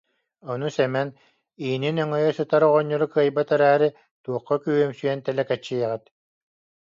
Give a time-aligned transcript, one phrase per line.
[0.51, 1.09] Ону Сэмэн:
[1.65, 3.89] «Иинин өҥөйө сытар оҕонньору кыайбат эрээри,
[4.23, 6.03] туохха күүһүмсүйэн тэлэкэччийэҕит